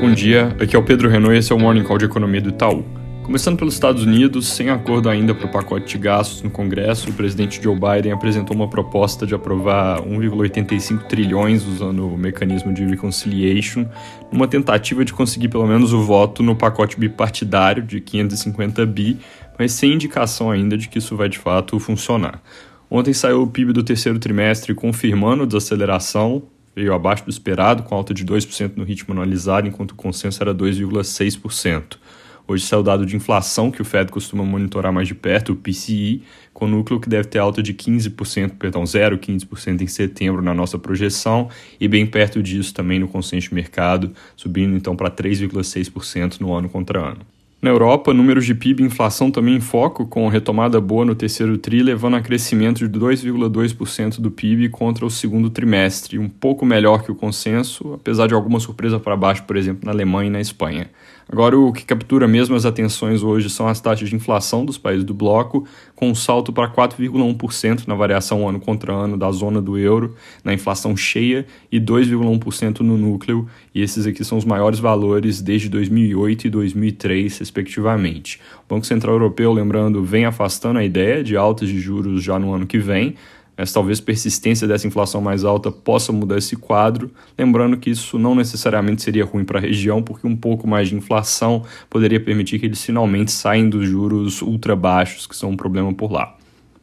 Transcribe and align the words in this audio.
Bom 0.00 0.12
dia, 0.12 0.56
aqui 0.60 0.76
é 0.76 0.78
o 0.78 0.82
Pedro 0.84 1.08
Renault 1.08 1.34
e 1.34 1.38
esse 1.38 1.52
é 1.52 1.56
o 1.56 1.58
Morning 1.58 1.82
Call 1.82 1.98
de 1.98 2.04
Economia 2.04 2.40
do 2.40 2.50
Itaú. 2.50 2.84
Começando 3.24 3.58
pelos 3.58 3.74
Estados 3.74 4.04
Unidos, 4.04 4.46
sem 4.46 4.70
acordo 4.70 5.10
ainda 5.10 5.34
para 5.34 5.46
o 5.46 5.50
pacote 5.50 5.88
de 5.88 5.98
gastos 5.98 6.40
no 6.40 6.50
Congresso, 6.50 7.10
o 7.10 7.12
presidente 7.12 7.60
Joe 7.60 7.74
Biden 7.74 8.12
apresentou 8.12 8.54
uma 8.54 8.68
proposta 8.68 9.26
de 9.26 9.34
aprovar 9.34 10.00
1,85 10.00 11.08
trilhões 11.08 11.66
usando 11.66 12.06
o 12.06 12.16
mecanismo 12.16 12.72
de 12.72 12.84
reconciliation, 12.84 13.86
numa 14.30 14.46
tentativa 14.46 15.04
de 15.04 15.12
conseguir 15.12 15.48
pelo 15.48 15.66
menos 15.66 15.92
o 15.92 16.00
voto 16.00 16.44
no 16.44 16.54
pacote 16.54 16.98
bipartidário 16.98 17.82
de 17.82 18.00
550 18.00 18.86
bi, 18.86 19.18
mas 19.58 19.72
sem 19.72 19.94
indicação 19.94 20.48
ainda 20.48 20.78
de 20.78 20.88
que 20.88 20.98
isso 20.98 21.16
vai 21.16 21.28
de 21.28 21.38
fato 21.38 21.76
funcionar. 21.80 22.40
Ontem 22.88 23.12
saiu 23.12 23.42
o 23.42 23.48
PIB 23.48 23.72
do 23.72 23.82
terceiro 23.82 24.20
trimestre 24.20 24.72
confirmando 24.76 25.42
a 25.42 25.46
desaceleração, 25.46 26.44
veio 26.78 26.94
abaixo 26.94 27.24
do 27.24 27.30
esperado, 27.30 27.82
com 27.82 27.94
alta 27.94 28.14
de 28.14 28.24
2% 28.24 28.72
no 28.76 28.84
ritmo 28.84 29.12
anualizado, 29.12 29.66
enquanto 29.66 29.92
o 29.92 29.94
consenso 29.96 30.42
era 30.42 30.54
2,6%. 30.54 31.98
Hoje 32.46 32.64
saiu 32.64 32.80
o 32.80 32.82
dado 32.82 33.04
de 33.04 33.14
inflação 33.14 33.70
que 33.70 33.82
o 33.82 33.84
Fed 33.84 34.10
costuma 34.10 34.42
monitorar 34.42 34.90
mais 34.90 35.06
de 35.06 35.14
perto, 35.14 35.52
o 35.52 35.56
PCI, 35.56 36.22
com 36.54 36.66
núcleo 36.66 36.98
que 36.98 37.08
deve 37.08 37.28
ter 37.28 37.38
alta 37.38 37.62
de 37.62 37.74
15%, 37.74 38.52
perdão, 38.58 38.84
0,15% 38.84 39.82
em 39.82 39.86
setembro 39.86 40.40
na 40.40 40.54
nossa 40.54 40.78
projeção, 40.78 41.50
e 41.78 41.86
bem 41.86 42.06
perto 42.06 42.42
disso 42.42 42.72
também 42.72 42.98
no 42.98 43.08
consenso 43.08 43.50
de 43.50 43.54
mercado, 43.54 44.12
subindo 44.34 44.74
então 44.74 44.96
para 44.96 45.10
3,6% 45.10 46.40
no 46.40 46.54
ano 46.54 46.68
contra 46.70 47.00
ano. 47.00 47.37
Na 47.60 47.70
Europa, 47.70 48.14
números 48.14 48.46
de 48.46 48.54
PIB 48.54 48.84
e 48.84 48.86
inflação 48.86 49.32
também 49.32 49.56
em 49.56 49.60
foco, 49.60 50.06
com 50.06 50.28
retomada 50.28 50.80
boa 50.80 51.04
no 51.04 51.16
terceiro 51.16 51.58
TRI, 51.58 51.82
levando 51.82 52.14
a 52.14 52.20
crescimento 52.20 52.88
de 52.88 52.98
2,2% 53.00 54.20
do 54.20 54.30
PIB 54.30 54.68
contra 54.68 55.04
o 55.04 55.10
segundo 55.10 55.50
trimestre, 55.50 56.20
um 56.20 56.28
pouco 56.28 56.64
melhor 56.64 57.02
que 57.02 57.10
o 57.10 57.16
consenso, 57.16 57.94
apesar 57.94 58.28
de 58.28 58.34
alguma 58.34 58.60
surpresa 58.60 59.00
para 59.00 59.16
baixo, 59.16 59.42
por 59.42 59.56
exemplo, 59.56 59.84
na 59.84 59.90
Alemanha 59.90 60.28
e 60.28 60.32
na 60.32 60.40
Espanha. 60.40 60.88
Agora, 61.30 61.58
o 61.58 61.72
que 61.72 61.84
captura 61.84 62.26
mesmo 62.26 62.56
as 62.56 62.64
atenções 62.64 63.22
hoje 63.22 63.50
são 63.50 63.68
as 63.68 63.78
taxas 63.80 64.08
de 64.08 64.16
inflação 64.16 64.64
dos 64.64 64.78
países 64.78 65.04
do 65.04 65.12
bloco, 65.12 65.66
com 65.94 66.08
um 66.08 66.14
salto 66.14 66.54
para 66.54 66.70
4,1% 66.70 67.86
na 67.86 67.94
variação 67.94 68.48
ano 68.48 68.58
contra 68.58 68.94
ano 68.94 69.14
da 69.14 69.30
zona 69.30 69.60
do 69.60 69.76
euro, 69.76 70.14
na 70.42 70.54
inflação 70.54 70.96
cheia, 70.96 71.44
e 71.70 71.78
2,1% 71.78 72.80
no 72.80 72.96
núcleo, 72.96 73.46
e 73.74 73.82
esses 73.82 74.06
aqui 74.06 74.24
são 74.24 74.38
os 74.38 74.44
maiores 74.46 74.78
valores 74.78 75.42
desde 75.42 75.68
2008 75.68 76.46
e 76.46 76.50
2003, 76.50 77.40
respectivamente. 77.48 78.40
O 78.66 78.74
Banco 78.74 78.86
Central 78.86 79.14
Europeu, 79.14 79.52
lembrando, 79.52 80.04
vem 80.04 80.24
afastando 80.24 80.78
a 80.78 80.84
ideia 80.84 81.24
de 81.24 81.36
altas 81.36 81.68
de 81.68 81.80
juros 81.80 82.22
já 82.22 82.38
no 82.38 82.52
ano 82.52 82.66
que 82.66 82.78
vem, 82.78 83.14
mas 83.56 83.72
talvez 83.72 84.00
persistência 84.00 84.68
dessa 84.68 84.86
inflação 84.86 85.20
mais 85.20 85.44
alta 85.44 85.72
possa 85.72 86.12
mudar 86.12 86.38
esse 86.38 86.54
quadro, 86.54 87.10
lembrando 87.36 87.76
que 87.76 87.90
isso 87.90 88.16
não 88.16 88.34
necessariamente 88.36 89.02
seria 89.02 89.24
ruim 89.24 89.44
para 89.44 89.58
a 89.58 89.62
região, 89.62 90.00
porque 90.00 90.26
um 90.26 90.36
pouco 90.36 90.68
mais 90.68 90.88
de 90.88 90.94
inflação 90.94 91.64
poderia 91.90 92.20
permitir 92.20 92.60
que 92.60 92.66
eles 92.66 92.84
finalmente 92.84 93.32
saiam 93.32 93.68
dos 93.68 93.84
juros 93.84 94.42
ultra 94.42 94.76
baixos, 94.76 95.26
que 95.26 95.34
são 95.34 95.50
um 95.50 95.56
problema 95.56 95.92
por 95.92 96.12
lá. 96.12 96.36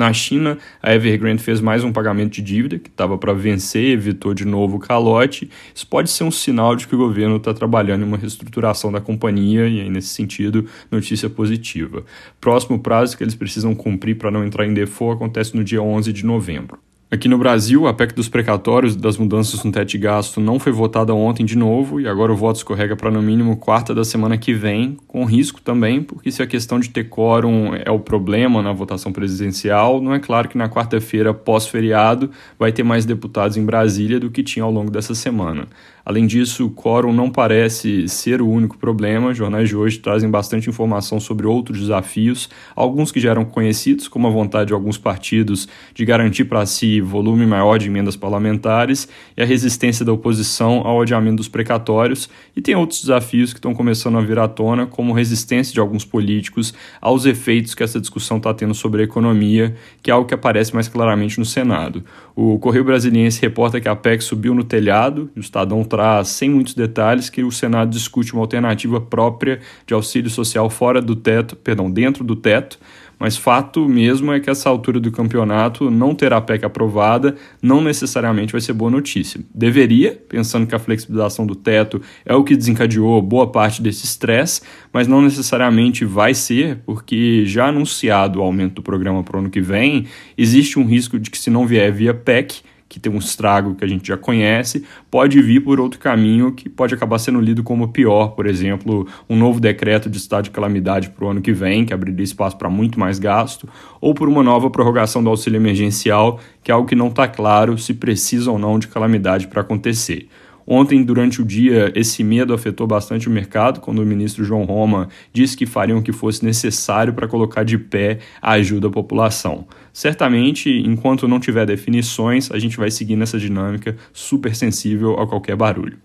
Na 0.00 0.14
China, 0.14 0.56
a 0.82 0.94
Evergrande 0.94 1.42
fez 1.42 1.60
mais 1.60 1.84
um 1.84 1.92
pagamento 1.92 2.32
de 2.32 2.40
dívida 2.40 2.78
que 2.78 2.88
estava 2.88 3.18
para 3.18 3.34
vencer 3.34 3.90
evitou 3.90 4.32
de 4.32 4.46
novo 4.46 4.78
o 4.78 4.80
calote. 4.80 5.50
Isso 5.74 5.86
pode 5.86 6.08
ser 6.08 6.24
um 6.24 6.30
sinal 6.30 6.74
de 6.74 6.88
que 6.88 6.94
o 6.94 6.98
governo 6.98 7.36
está 7.36 7.52
trabalhando 7.52 8.00
em 8.00 8.06
uma 8.06 8.16
reestruturação 8.16 8.90
da 8.90 8.98
companhia 8.98 9.68
e, 9.68 9.78
aí, 9.78 9.90
nesse 9.90 10.08
sentido, 10.08 10.64
notícia 10.90 11.28
positiva. 11.28 12.02
Próximo 12.40 12.78
prazo 12.78 13.14
que 13.14 13.22
eles 13.22 13.34
precisam 13.34 13.74
cumprir 13.74 14.16
para 14.16 14.30
não 14.30 14.42
entrar 14.42 14.66
em 14.66 14.72
default 14.72 15.16
acontece 15.16 15.54
no 15.54 15.62
dia 15.62 15.82
11 15.82 16.14
de 16.14 16.24
novembro. 16.24 16.78
Aqui 17.12 17.26
no 17.26 17.36
Brasil, 17.36 17.88
a 17.88 17.92
PEC 17.92 18.14
dos 18.14 18.28
precatórios 18.28 18.94
das 18.94 19.16
mudanças 19.16 19.64
no 19.64 19.72
teto 19.72 19.88
de 19.88 19.98
gasto 19.98 20.40
não 20.40 20.60
foi 20.60 20.70
votada 20.70 21.12
ontem 21.12 21.44
de 21.44 21.58
novo 21.58 22.00
e 22.00 22.06
agora 22.06 22.32
o 22.32 22.36
voto 22.36 22.58
escorrega 22.58 22.94
para 22.94 23.10
no 23.10 23.20
mínimo 23.20 23.56
quarta 23.56 23.92
da 23.92 24.04
semana 24.04 24.38
que 24.38 24.54
vem, 24.54 24.96
com 25.08 25.24
risco 25.24 25.60
também, 25.60 26.04
porque 26.04 26.30
se 26.30 26.40
a 26.40 26.46
questão 26.46 26.78
de 26.78 26.88
ter 26.88 27.08
quórum 27.08 27.74
é 27.74 27.90
o 27.90 27.98
problema 27.98 28.62
na 28.62 28.72
votação 28.72 29.10
presidencial, 29.10 30.00
não 30.00 30.14
é 30.14 30.20
claro 30.20 30.48
que 30.48 30.56
na 30.56 30.68
quarta-feira 30.68 31.34
pós-feriado 31.34 32.30
vai 32.56 32.70
ter 32.70 32.84
mais 32.84 33.04
deputados 33.04 33.56
em 33.56 33.64
Brasília 33.64 34.20
do 34.20 34.30
que 34.30 34.44
tinha 34.44 34.64
ao 34.64 34.70
longo 34.70 34.88
dessa 34.88 35.12
semana. 35.12 35.66
Além 36.10 36.26
disso, 36.26 36.66
o 36.66 36.70
quórum 36.70 37.12
não 37.12 37.30
parece 37.30 38.08
ser 38.08 38.42
o 38.42 38.48
único 38.48 38.76
problema. 38.76 39.32
Jornais 39.32 39.68
de 39.68 39.76
hoje 39.76 40.00
trazem 40.00 40.28
bastante 40.28 40.68
informação 40.68 41.20
sobre 41.20 41.46
outros 41.46 41.78
desafios, 41.78 42.50
alguns 42.74 43.12
que 43.12 43.20
já 43.20 43.30
eram 43.30 43.44
conhecidos, 43.44 44.08
como 44.08 44.26
a 44.26 44.30
vontade 44.30 44.66
de 44.66 44.74
alguns 44.74 44.98
partidos 44.98 45.68
de 45.94 46.04
garantir 46.04 46.46
para 46.46 46.66
si 46.66 47.00
volume 47.00 47.46
maior 47.46 47.78
de 47.78 47.86
emendas 47.86 48.16
parlamentares 48.16 49.06
e 49.36 49.40
a 49.40 49.46
resistência 49.46 50.04
da 50.04 50.12
oposição 50.12 50.80
ao 50.84 51.00
adiamento 51.00 51.36
dos 51.36 51.46
precatórios, 51.46 52.28
e 52.56 52.60
tem 52.60 52.74
outros 52.74 53.02
desafios 53.02 53.52
que 53.52 53.60
estão 53.60 53.72
começando 53.72 54.18
a 54.18 54.20
vir 54.20 54.40
à 54.40 54.48
tona, 54.48 54.86
como 54.86 55.12
resistência 55.12 55.72
de 55.72 55.78
alguns 55.78 56.04
políticos 56.04 56.74
aos 57.00 57.24
efeitos 57.24 57.72
que 57.72 57.84
essa 57.84 58.00
discussão 58.00 58.38
está 58.38 58.52
tendo 58.52 58.74
sobre 58.74 59.02
a 59.02 59.04
economia, 59.04 59.76
que 60.02 60.10
é 60.10 60.12
algo 60.12 60.26
que 60.26 60.34
aparece 60.34 60.74
mais 60.74 60.88
claramente 60.88 61.38
no 61.38 61.44
Senado. 61.44 62.02
O 62.34 62.58
Correio 62.58 62.82
Brasiliense 62.82 63.40
reporta 63.40 63.80
que 63.80 63.88
a 63.88 63.94
PEC 63.94 64.24
subiu 64.24 64.56
no 64.56 64.64
telhado, 64.64 65.30
e 65.36 65.38
o 65.38 65.40
Estadão 65.40 65.84
traz, 66.00 66.28
sem 66.28 66.48
muitos 66.48 66.72
detalhes, 66.72 67.28
que 67.28 67.44
o 67.44 67.52
Senado 67.52 67.90
discute 67.90 68.32
uma 68.32 68.40
alternativa 68.40 68.98
própria 68.98 69.60
de 69.86 69.92
auxílio 69.92 70.30
social 70.30 70.70
fora 70.70 71.02
do 71.02 71.14
teto, 71.14 71.54
perdão, 71.54 71.90
dentro 71.90 72.24
do 72.24 72.34
teto, 72.34 72.78
mas 73.18 73.36
fato 73.36 73.86
mesmo 73.86 74.32
é 74.32 74.40
que 74.40 74.48
essa 74.48 74.70
altura 74.70 74.98
do 74.98 75.12
campeonato 75.12 75.90
não 75.90 76.14
terá 76.14 76.38
a 76.38 76.40
PEC 76.40 76.64
aprovada, 76.64 77.36
não 77.60 77.82
necessariamente 77.82 78.52
vai 78.52 78.62
ser 78.62 78.72
boa 78.72 78.90
notícia. 78.90 79.42
Deveria, 79.54 80.18
pensando 80.26 80.66
que 80.66 80.74
a 80.74 80.78
flexibilização 80.78 81.46
do 81.46 81.54
teto 81.54 82.00
é 82.24 82.34
o 82.34 82.42
que 82.42 82.56
desencadeou 82.56 83.20
boa 83.20 83.46
parte 83.46 83.82
desse 83.82 84.06
estresse, 84.06 84.62
mas 84.90 85.06
não 85.06 85.20
necessariamente 85.20 86.06
vai 86.06 86.32
ser, 86.32 86.78
porque 86.86 87.44
já 87.44 87.66
anunciado 87.66 88.38
o 88.38 88.42
aumento 88.42 88.76
do 88.76 88.82
programa 88.82 89.22
para 89.22 89.36
o 89.36 89.40
ano 89.40 89.50
que 89.50 89.60
vem, 89.60 90.06
existe 90.38 90.78
um 90.78 90.86
risco 90.86 91.18
de 91.18 91.30
que 91.30 91.36
se 91.36 91.50
não 91.50 91.66
vier 91.66 91.92
via 91.92 92.14
PEC, 92.14 92.62
que 92.90 92.98
tem 92.98 93.10
um 93.10 93.18
estrago 93.18 93.76
que 93.76 93.84
a 93.84 93.88
gente 93.88 94.08
já 94.08 94.16
conhece, 94.16 94.84
pode 95.08 95.40
vir 95.40 95.60
por 95.60 95.78
outro 95.78 96.00
caminho 96.00 96.50
que 96.50 96.68
pode 96.68 96.92
acabar 96.92 97.20
sendo 97.20 97.40
lido 97.40 97.62
como 97.62 97.86
pior, 97.86 98.32
por 98.32 98.46
exemplo, 98.46 99.06
um 99.28 99.36
novo 99.36 99.60
decreto 99.60 100.10
de 100.10 100.18
estado 100.18 100.44
de 100.44 100.50
calamidade 100.50 101.08
para 101.08 101.24
o 101.24 101.28
ano 101.28 101.40
que 101.40 101.52
vem, 101.52 101.84
que 101.84 101.94
abriria 101.94 102.24
espaço 102.24 102.58
para 102.58 102.68
muito 102.68 102.98
mais 102.98 103.20
gasto, 103.20 103.68
ou 104.00 104.12
por 104.12 104.28
uma 104.28 104.42
nova 104.42 104.68
prorrogação 104.68 105.22
do 105.22 105.30
auxílio 105.30 105.56
emergencial, 105.56 106.40
que 106.64 106.72
é 106.72 106.74
algo 106.74 106.88
que 106.88 106.96
não 106.96 107.06
está 107.06 107.28
claro 107.28 107.78
se 107.78 107.94
precisa 107.94 108.50
ou 108.50 108.58
não 108.58 108.76
de 108.76 108.88
calamidade 108.88 109.46
para 109.46 109.60
acontecer. 109.60 110.28
Ontem, 110.72 111.02
durante 111.02 111.42
o 111.42 111.44
dia, 111.44 111.92
esse 111.96 112.22
medo 112.22 112.54
afetou 112.54 112.86
bastante 112.86 113.26
o 113.26 113.30
mercado, 113.30 113.80
quando 113.80 113.98
o 113.98 114.06
ministro 114.06 114.44
João 114.44 114.62
Roma 114.62 115.08
disse 115.32 115.56
que 115.56 115.66
fariam 115.66 115.98
o 115.98 116.02
que 116.02 116.12
fosse 116.12 116.44
necessário 116.44 117.12
para 117.12 117.26
colocar 117.26 117.64
de 117.64 117.76
pé 117.76 118.20
a 118.40 118.52
ajuda 118.52 118.86
à 118.86 118.90
população. 118.90 119.66
Certamente, 119.92 120.70
enquanto 120.70 121.26
não 121.26 121.40
tiver 121.40 121.66
definições, 121.66 122.52
a 122.52 122.58
gente 122.60 122.76
vai 122.76 122.88
seguir 122.88 123.16
nessa 123.16 123.36
dinâmica 123.36 123.96
super 124.12 124.54
sensível 124.54 125.18
a 125.18 125.26
qualquer 125.26 125.56
barulho. 125.56 125.98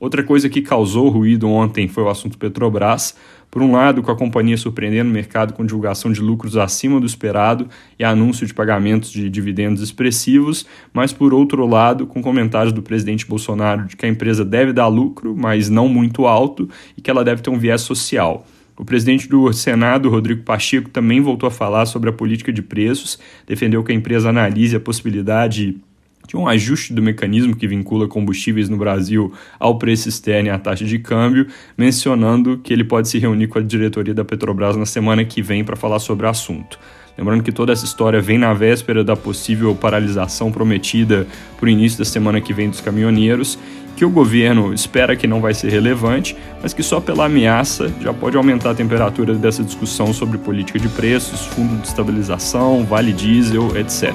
Outra 0.00 0.22
coisa 0.22 0.48
que 0.48 0.62
causou 0.62 1.10
ruído 1.10 1.46
ontem 1.46 1.86
foi 1.86 2.02
o 2.02 2.08
assunto 2.08 2.38
Petrobras. 2.38 3.14
Por 3.50 3.60
um 3.60 3.72
lado, 3.72 4.02
com 4.02 4.10
a 4.10 4.16
companhia 4.16 4.56
surpreendendo 4.56 5.10
o 5.10 5.12
mercado 5.12 5.52
com 5.52 5.66
divulgação 5.66 6.10
de 6.10 6.22
lucros 6.22 6.56
acima 6.56 6.98
do 6.98 7.04
esperado 7.04 7.68
e 7.98 8.04
anúncio 8.04 8.46
de 8.46 8.54
pagamentos 8.54 9.10
de 9.10 9.28
dividendos 9.28 9.82
expressivos, 9.82 10.64
mas 10.90 11.12
por 11.12 11.34
outro 11.34 11.66
lado, 11.66 12.06
com 12.06 12.22
comentários 12.22 12.72
do 12.72 12.80
presidente 12.80 13.26
Bolsonaro 13.26 13.86
de 13.86 13.94
que 13.94 14.06
a 14.06 14.08
empresa 14.08 14.42
deve 14.42 14.72
dar 14.72 14.86
lucro, 14.86 15.36
mas 15.36 15.68
não 15.68 15.86
muito 15.86 16.26
alto, 16.26 16.66
e 16.96 17.02
que 17.02 17.10
ela 17.10 17.22
deve 17.22 17.42
ter 17.42 17.50
um 17.50 17.58
viés 17.58 17.82
social. 17.82 18.46
O 18.78 18.84
presidente 18.86 19.28
do 19.28 19.52
Senado, 19.52 20.08
Rodrigo 20.08 20.42
Pacheco, 20.44 20.88
também 20.88 21.20
voltou 21.20 21.46
a 21.46 21.50
falar 21.50 21.84
sobre 21.84 22.08
a 22.08 22.12
política 22.14 22.50
de 22.50 22.62
preços, 22.62 23.18
defendeu 23.46 23.84
que 23.84 23.92
a 23.92 23.94
empresa 23.94 24.30
analise 24.30 24.74
a 24.74 24.80
possibilidade 24.80 25.76
de 26.30 26.36
um 26.36 26.46
ajuste 26.46 26.92
do 26.92 27.02
mecanismo 27.02 27.56
que 27.56 27.66
vincula 27.66 28.06
combustíveis 28.06 28.68
no 28.68 28.76
Brasil 28.76 29.32
ao 29.58 29.76
preço 29.78 30.08
externo 30.08 30.46
e 30.48 30.50
à 30.52 30.60
taxa 30.60 30.84
de 30.84 30.96
câmbio, 30.96 31.48
mencionando 31.76 32.56
que 32.62 32.72
ele 32.72 32.84
pode 32.84 33.08
se 33.08 33.18
reunir 33.18 33.48
com 33.48 33.58
a 33.58 33.62
diretoria 33.62 34.14
da 34.14 34.24
Petrobras 34.24 34.76
na 34.76 34.86
semana 34.86 35.24
que 35.24 35.42
vem 35.42 35.64
para 35.64 35.74
falar 35.74 35.98
sobre 35.98 36.26
o 36.26 36.28
assunto. 36.28 36.78
Lembrando 37.18 37.42
que 37.42 37.50
toda 37.50 37.72
essa 37.72 37.84
história 37.84 38.20
vem 38.20 38.38
na 38.38 38.54
véspera 38.54 39.02
da 39.02 39.16
possível 39.16 39.74
paralisação 39.74 40.52
prometida 40.52 41.26
para 41.58 41.66
o 41.66 41.68
início 41.68 41.98
da 41.98 42.04
semana 42.04 42.40
que 42.40 42.52
vem 42.52 42.70
dos 42.70 42.80
caminhoneiros, 42.80 43.58
que 43.96 44.04
o 44.04 44.08
governo 44.08 44.72
espera 44.72 45.16
que 45.16 45.26
não 45.26 45.40
vai 45.40 45.52
ser 45.52 45.68
relevante, 45.72 46.36
mas 46.62 46.72
que 46.72 46.82
só 46.84 47.00
pela 47.00 47.24
ameaça 47.24 47.92
já 48.00 48.14
pode 48.14 48.36
aumentar 48.36 48.70
a 48.70 48.74
temperatura 48.74 49.34
dessa 49.34 49.64
discussão 49.64 50.14
sobre 50.14 50.38
política 50.38 50.78
de 50.78 50.88
preços, 50.90 51.44
fundo 51.46 51.76
de 51.80 51.88
estabilização, 51.88 52.84
vale 52.84 53.12
diesel, 53.12 53.76
etc. 53.76 54.14